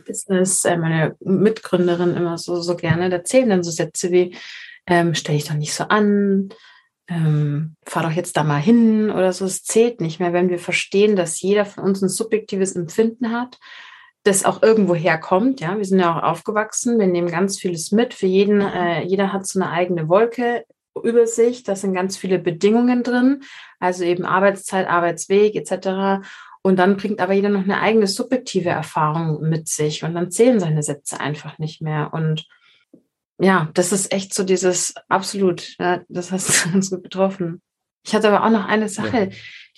[0.07, 4.37] Business, äh, meine Mitgründerin immer so, so gerne, da zählen dann so Sätze wie,
[4.87, 6.51] ähm, stell dich doch nicht so an,
[7.13, 9.45] ähm, fahr doch jetzt da mal hin oder so.
[9.45, 13.59] Es zählt nicht mehr, wenn wir verstehen, dass jeder von uns ein subjektives Empfinden hat,
[14.25, 15.61] das auch irgendwo herkommt.
[15.61, 18.15] Ja, wir sind ja auch aufgewachsen, wir nehmen ganz vieles mit.
[18.15, 20.65] Für jeden, äh, jeder hat so eine eigene Wolke
[21.03, 23.43] Übersicht, da sind ganz viele Bedingungen drin,
[23.81, 26.23] also eben Arbeitszeit, Arbeitsweg etc.
[26.63, 30.61] Und dann bringt aber jeder noch eine eigene subjektive Erfahrung mit sich und dann zählen
[30.61, 32.11] seine Sätze einfach nicht mehr.
[32.13, 32.47] Und
[33.43, 37.61] ja, das ist echt so dieses absolut, ja, das hast du ganz gut betroffen.
[38.05, 39.27] Ich hatte aber auch noch eine Sache, ja.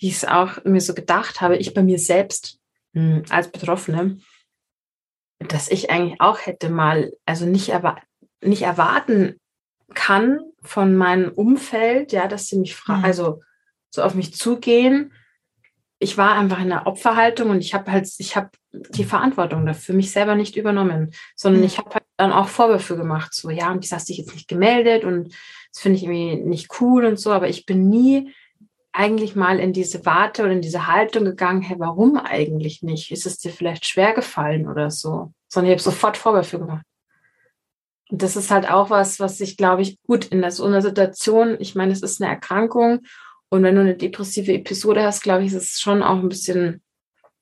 [0.00, 2.58] die ich auch mir so gedacht habe, ich bei mir selbst
[2.92, 4.18] mh, hm, als Betroffene,
[5.38, 7.96] dass ich eigentlich auch hätte mal, also nicht, erwa
[8.42, 9.40] nicht erwarten
[9.94, 13.06] kann von meinem Umfeld, ja, dass sie mich fragen, mhm.
[13.06, 13.42] also
[13.88, 15.12] so auf mich zugehen.
[15.98, 19.94] Ich war einfach in der Opferhaltung und ich habe halt, ich habe die Verantwortung dafür
[19.94, 21.66] mich selber nicht übernommen, sondern mhm.
[21.66, 24.48] ich habe halt dann auch Vorwürfe gemacht, so ja, und das hast dich jetzt nicht
[24.48, 25.34] gemeldet und
[25.72, 28.32] das finde ich irgendwie nicht cool und so, aber ich bin nie
[28.92, 33.10] eigentlich mal in diese Warte oder in diese Haltung gegangen, hey, warum eigentlich nicht?
[33.10, 35.32] Ist es dir vielleicht schwer gefallen oder so?
[35.48, 36.84] Sondern ich habe sofort Vorwürfe gemacht.
[38.08, 41.56] Und das ist halt auch was, was ich, glaube ich, gut in so einer Situation,
[41.58, 43.00] ich meine, es ist eine Erkrankung
[43.48, 46.80] und wenn du eine depressive Episode hast, glaube ich, ist es schon auch ein bisschen,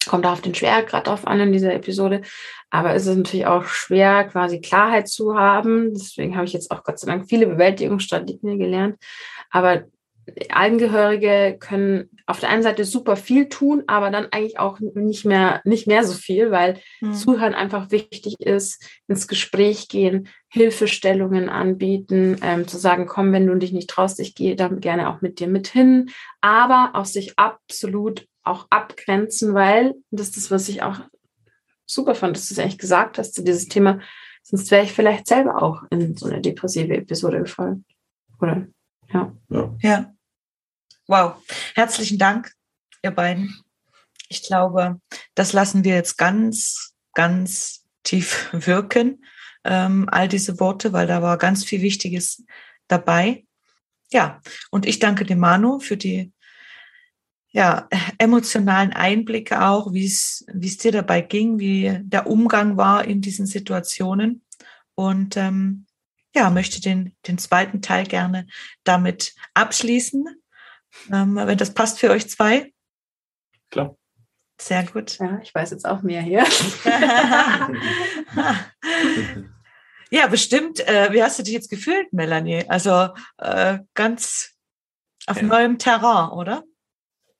[0.06, 2.22] kommt auf den Schwergrad drauf an in dieser Episode,
[2.70, 5.92] aber es ist natürlich auch schwer, quasi Klarheit zu haben.
[5.94, 8.96] Deswegen habe ich jetzt auch Gott sei Dank viele Bewältigungsstrategien gelernt.
[9.50, 9.84] Aber
[10.50, 15.60] Angehörige können auf der einen Seite super viel tun, aber dann eigentlich auch nicht mehr,
[15.64, 17.12] nicht mehr so viel, weil mhm.
[17.14, 23.54] Zuhören einfach wichtig ist, ins Gespräch gehen, Hilfestellungen anbieten, ähm, zu sagen, komm, wenn du
[23.56, 26.10] dich nicht traust, ich gehe dann gerne auch mit dir mit hin,
[26.40, 31.00] aber auch sich absolut auch abgrenzen, weil, das ist das, was ich auch
[31.86, 34.00] super fand, dass du es eigentlich gesagt hast zu dieses Thema,
[34.42, 37.84] sonst wäre ich vielleicht selber auch in so eine depressive Episode gefallen.
[38.40, 38.66] Oder
[39.12, 39.32] ja.
[39.48, 39.74] ja.
[39.80, 40.14] ja.
[41.06, 41.34] Wow.
[41.74, 42.52] Herzlichen Dank,
[43.02, 43.62] ihr beiden.
[44.28, 45.00] Ich glaube,
[45.34, 49.24] das lassen wir jetzt ganz, ganz tief wirken,
[49.64, 52.44] ähm, all diese Worte, weil da war ganz viel Wichtiges
[52.88, 53.44] dabei.
[54.10, 56.32] Ja, und ich danke dem Manu für die
[57.52, 57.86] ja,
[58.18, 63.20] emotionalen Einblicke auch, wie es wie es dir dabei ging, wie der Umgang war in
[63.20, 64.44] diesen Situationen.
[64.94, 65.86] Und ähm,
[66.34, 68.46] ja, möchte den, den zweiten Teil gerne
[68.84, 70.26] damit abschließen,
[71.12, 72.72] ähm, wenn das passt für euch zwei.
[73.70, 73.96] Klar.
[74.58, 75.18] Sehr gut.
[75.18, 76.44] Ja, ich weiß jetzt auch mehr hier.
[80.10, 80.80] ja, bestimmt.
[80.86, 82.64] Äh, wie hast du dich jetzt gefühlt, Melanie?
[82.68, 84.54] Also äh, ganz
[85.26, 85.42] auf ja.
[85.42, 86.62] neuem Terrain, oder?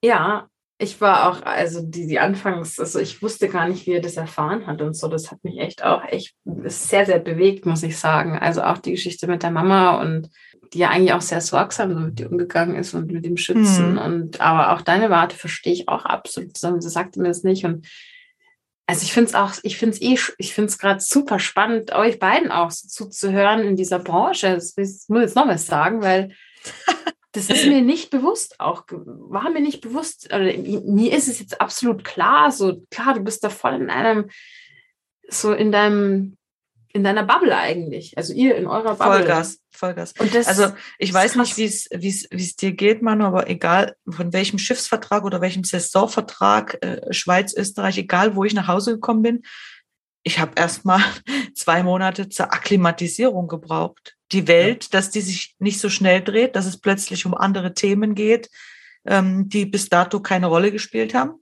[0.03, 4.01] Ja, ich war auch, also die, die Anfangs, also ich wusste gar nicht, wie er
[4.01, 5.07] das erfahren hat und so.
[5.07, 6.35] Das hat mich echt auch echt
[6.65, 8.37] sehr, sehr bewegt, muss ich sagen.
[8.37, 10.29] Also auch die Geschichte mit der Mama und
[10.73, 13.93] die ja eigentlich auch sehr sorgsam so mit dir umgegangen ist und mit dem Schützen.
[13.93, 13.97] Mhm.
[13.97, 16.57] Und aber auch deine Warte verstehe ich auch absolut.
[16.57, 17.63] Sie sagte mir das nicht.
[17.63, 17.87] Und
[18.85, 21.93] also ich finde es auch, ich finde es eh, ich finde es gerade super spannend,
[21.93, 24.55] euch beiden auch so zuzuhören in dieser Branche.
[24.55, 26.35] Das muss ich jetzt noch was sagen, weil
[27.33, 31.59] das ist mir nicht bewusst auch, war mir nicht bewusst, oder mir ist es jetzt
[31.59, 34.29] absolut klar, so klar, du bist da voll in einem,
[35.27, 36.37] so in deinem,
[36.89, 39.17] in deiner Bubble eigentlich, also ihr in eurer Bubble.
[39.17, 40.13] Vollgas, Vollgas.
[40.19, 41.47] Und das also ich weiß krass.
[41.47, 45.63] nicht, wie es wie es dir geht, Manu, aber egal von welchem Schiffsvertrag oder welchem
[45.63, 49.43] Saisonvertrag, äh, Schweiz, Österreich, egal wo ich nach Hause gekommen bin,
[50.23, 51.03] ich habe erst mal
[51.55, 54.89] zwei Monate zur Akklimatisierung gebraucht die Welt, ja.
[54.91, 58.49] dass die sich nicht so schnell dreht, dass es plötzlich um andere Themen geht,
[59.05, 61.35] ähm, die bis dato keine Rolle gespielt haben.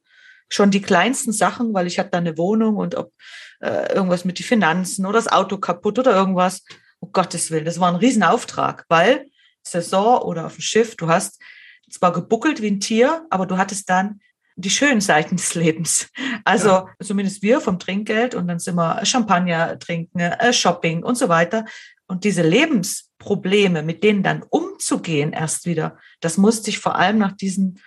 [0.49, 3.13] Schon die kleinsten Sachen, weil ich hatte da eine Wohnung und ob
[3.61, 6.63] äh, irgendwas mit den Finanzen oder das Auto kaputt oder irgendwas.
[6.99, 9.25] Um Gottes Willen, das war ein Riesenauftrag, weil
[9.63, 11.41] Saison oder auf dem Schiff, du hast
[11.89, 14.19] zwar gebuckelt wie ein Tier, aber du hattest dann
[14.55, 16.09] die schönen Seiten des Lebens.
[16.43, 16.87] Also ja.
[17.01, 21.65] zumindest wir vom Trinkgeld und dann sind wir Champagner trinken, äh, Shopping und so weiter.
[22.07, 27.31] Und diese Lebensprobleme, mit denen dann umzugehen erst wieder, das musste ich vor allem nach
[27.31, 27.79] diesen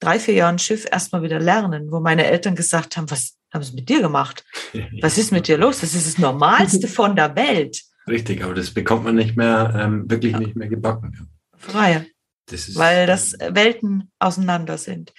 [0.00, 3.74] drei, vier Jahren Schiff erstmal wieder lernen, wo meine Eltern gesagt haben, was haben sie
[3.74, 4.44] mit dir gemacht?
[5.00, 5.80] Was ist mit dir los?
[5.80, 7.82] Das ist das Normalste von der Welt.
[8.06, 10.38] Richtig, aber das bekommt man nicht mehr, ähm, wirklich ja.
[10.38, 11.28] nicht mehr gebacken.
[11.56, 12.06] Freie.
[12.50, 15.12] Das weil das Welten auseinander sind.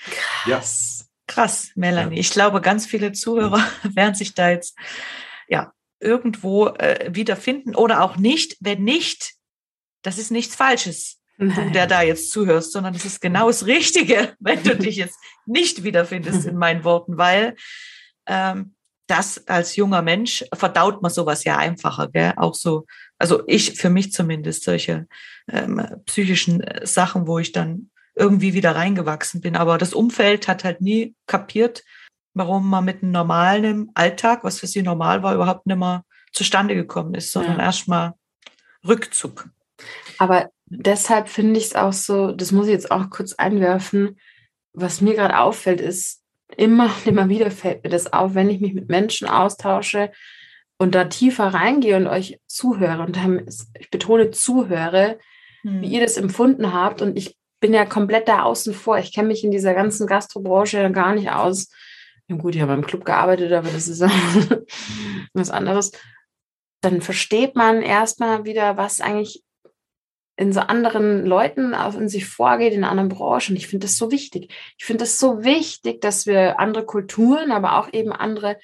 [0.44, 1.06] Krass.
[1.28, 2.16] Krass, Melanie.
[2.16, 2.22] Ja.
[2.22, 4.76] Ich glaube, ganz viele Zuhörer werden sich da jetzt
[5.48, 8.58] ja irgendwo äh, wiederfinden oder auch nicht.
[8.60, 9.34] Wenn nicht,
[10.02, 14.36] das ist nichts Falsches, du, der da jetzt zuhörst, sondern es ist genau das Richtige,
[14.40, 17.56] wenn du dich jetzt nicht wiederfindest in meinen Worten, weil
[18.26, 18.76] ähm,
[19.08, 22.34] das als junger Mensch verdaut man sowas ja einfacher, gell?
[22.38, 22.86] Auch so,
[23.20, 25.08] also ich für mich zumindest solche
[25.48, 29.56] ähm, psychischen äh, Sachen, wo ich dann irgendwie wieder reingewachsen bin.
[29.56, 31.84] Aber das Umfeld hat halt nie kapiert,
[32.34, 36.76] warum man mit einem normalen Alltag, was für sie normal war, überhaupt nicht mehr zustande
[36.76, 37.66] gekommen ist, sondern ja.
[37.66, 38.14] erstmal
[38.88, 39.50] Rückzug.
[40.18, 44.20] Aber deshalb finde ich es auch so, das muss ich jetzt auch kurz einwerfen,
[44.74, 46.22] was mir gerade auffällt, ist,
[46.56, 50.12] immer, immer wieder fällt mir das auf, wenn ich mich mit Menschen austausche
[50.80, 53.20] und da tiefer reingehe und euch zuhöre und
[53.78, 55.20] ich betone zuhöre,
[55.62, 55.82] hm.
[55.82, 58.98] wie ihr das empfunden habt und ich bin ja komplett da außen vor.
[58.98, 61.70] Ich kenne mich in dieser ganzen Gastrobranche gar nicht aus.
[62.30, 64.02] Ja gut, ich habe im Club gearbeitet, aber das ist
[65.34, 65.92] was anderes.
[66.82, 69.44] Dann versteht man erstmal wieder, was eigentlich
[70.38, 73.58] in so anderen Leuten auf in sich vorgeht, in anderen Branchen.
[73.58, 74.54] Ich finde das so wichtig.
[74.78, 78.58] Ich finde es so wichtig, dass wir andere Kulturen, aber auch eben andere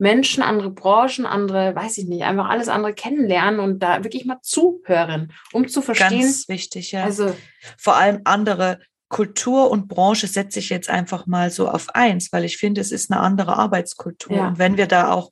[0.00, 4.38] Menschen, andere Branchen, andere, weiß ich nicht, einfach alles andere kennenlernen und da wirklich mal
[4.42, 6.22] zuhören, um zu verstehen.
[6.22, 7.04] Ganz wichtig, ja.
[7.04, 7.36] Also
[7.76, 12.44] vor allem andere Kultur und Branche setze ich jetzt einfach mal so auf eins, weil
[12.44, 14.36] ich finde, es ist eine andere Arbeitskultur.
[14.36, 14.48] Ja.
[14.48, 15.30] Und wenn wir da auch,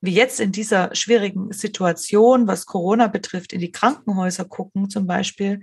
[0.00, 5.62] wie jetzt in dieser schwierigen Situation, was Corona betrifft, in die Krankenhäuser gucken zum Beispiel,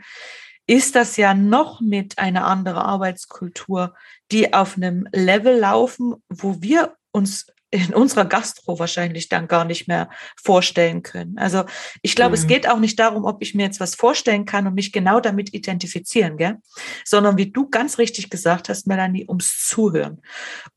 [0.68, 3.94] ist das ja noch mit einer anderen Arbeitskultur,
[4.32, 9.88] die auf einem Level laufen, wo wir uns in unserer Gastro wahrscheinlich dann gar nicht
[9.88, 11.38] mehr vorstellen können.
[11.38, 11.64] Also
[12.02, 12.42] ich glaube, mhm.
[12.42, 15.22] es geht auch nicht darum, ob ich mir jetzt was vorstellen kann und mich genau
[15.22, 16.58] damit identifizieren, gell?
[17.06, 20.22] sondern wie du ganz richtig gesagt hast, Melanie, ums Zuhören,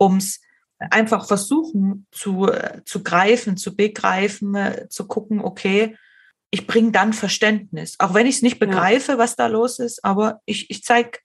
[0.00, 0.40] ums
[0.78, 2.48] einfach versuchen zu,
[2.84, 4.56] zu greifen, zu begreifen,
[4.88, 5.96] zu gucken, okay,
[6.50, 9.18] ich bringe dann Verständnis, auch wenn ich es nicht begreife, ja.
[9.18, 11.18] was da los ist, aber ich, ich zeige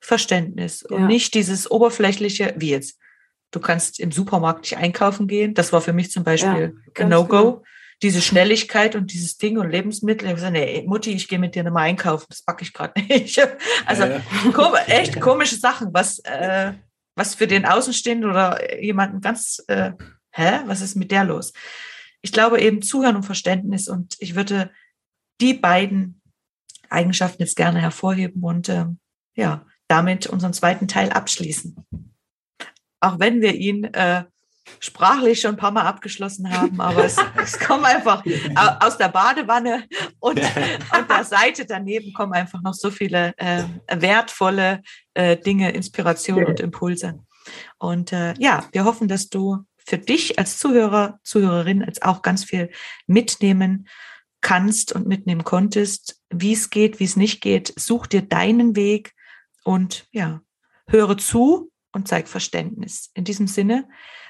[0.00, 0.96] Verständnis ja.
[0.96, 2.96] und nicht dieses oberflächliche, wie jetzt
[3.50, 5.54] Du kannst im Supermarkt nicht einkaufen gehen.
[5.54, 7.42] Das war für mich zum Beispiel ja, No-Go.
[7.42, 7.64] Genau.
[8.02, 10.28] Diese Schnelligkeit und dieses Ding und Lebensmittel.
[10.28, 12.26] Ich gesagt, nee, Mutti, ich gehe mit dir nochmal einkaufen.
[12.30, 13.38] Das packe ich gerade nicht.
[13.84, 14.74] Also ja, ja.
[14.86, 16.72] echt komische Sachen, was, äh,
[17.14, 19.92] was für den Außenstehenden oder jemanden ganz, äh,
[20.30, 21.52] hä, was ist mit der los?
[22.22, 24.70] Ich glaube eben Zuhören und Verständnis und ich würde
[25.40, 26.20] die beiden
[26.88, 28.86] Eigenschaften jetzt gerne hervorheben und äh,
[29.34, 31.76] ja, damit unseren zweiten Teil abschließen
[33.00, 34.24] auch wenn wir ihn äh,
[34.78, 38.22] sprachlich schon ein paar Mal abgeschlossen haben, aber es, es kommen einfach
[38.80, 39.84] aus der Badewanne
[40.20, 40.40] und
[40.90, 44.82] an der Seite daneben kommen einfach noch so viele äh, wertvolle
[45.14, 47.20] äh, Dinge, Inspiration und Impulse.
[47.78, 52.44] Und äh, ja, wir hoffen, dass du für dich als Zuhörer, Zuhörerin jetzt auch ganz
[52.44, 52.70] viel
[53.06, 53.88] mitnehmen
[54.40, 57.72] kannst und mitnehmen konntest, wie es geht, wie es nicht geht.
[57.76, 59.14] Such dir deinen Weg
[59.64, 60.40] und ja,
[60.86, 63.10] höre zu und zeig Verständnis.
[63.14, 63.88] In diesem Sinne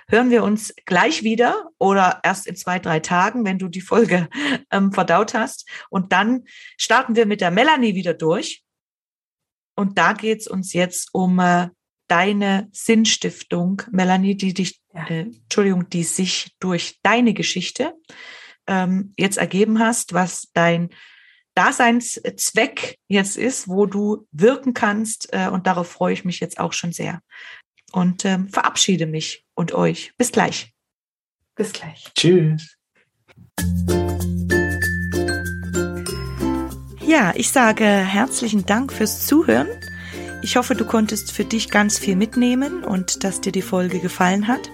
[0.09, 4.29] hören wir uns gleich wieder oder erst in zwei, drei Tagen, wenn du die Folge
[4.71, 5.69] ähm, verdaut hast.
[5.89, 6.45] Und dann
[6.77, 8.65] starten wir mit der Melanie wieder durch.
[9.77, 11.69] Und da geht es uns jetzt um äh,
[12.09, 15.07] deine Sinnstiftung, Melanie, die dich, ja.
[15.09, 17.95] äh, Entschuldigung, die sich durch deine Geschichte
[18.67, 20.91] ähm, jetzt ergeben hast, was dein
[21.55, 25.33] Daseinszweck jetzt ist, wo du wirken kannst.
[25.33, 27.21] Äh, und darauf freue ich mich jetzt auch schon sehr.
[27.93, 30.13] Und ähm, verabschiede mich und euch.
[30.17, 30.73] Bis gleich.
[31.57, 32.05] Bis gleich.
[32.15, 32.77] Tschüss.
[37.07, 39.67] Ja, ich sage herzlichen Dank fürs Zuhören.
[40.43, 44.47] Ich hoffe, du konntest für dich ganz viel mitnehmen und dass dir die Folge gefallen
[44.47, 44.71] hat.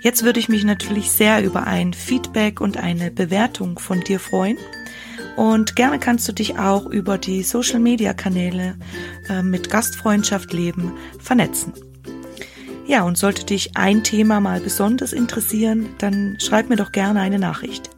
[0.00, 4.58] Jetzt würde ich mich natürlich sehr über ein Feedback und eine Bewertung von dir freuen.
[5.36, 8.76] Und gerne kannst du dich auch über die Social-Media-Kanäle
[9.28, 11.72] äh, mit Gastfreundschaft leben vernetzen.
[12.86, 17.38] Ja, und sollte dich ein Thema mal besonders interessieren, dann schreib mir doch gerne eine
[17.38, 17.90] Nachricht.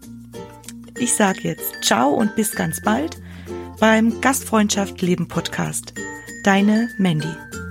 [0.99, 3.17] Ich sage jetzt ciao und bis ganz bald
[3.81, 5.95] beim Gastfreundschaft Leben Podcast.
[6.45, 7.64] Deine Mandy.